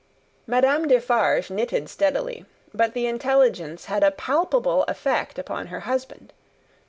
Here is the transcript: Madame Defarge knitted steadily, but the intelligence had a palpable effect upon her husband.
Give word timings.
Madame 0.47 0.87
Defarge 0.87 1.51
knitted 1.51 1.87
steadily, 1.87 2.43
but 2.73 2.95
the 2.95 3.05
intelligence 3.05 3.85
had 3.85 4.03
a 4.03 4.09
palpable 4.09 4.81
effect 4.85 5.37
upon 5.37 5.67
her 5.67 5.81
husband. 5.81 6.33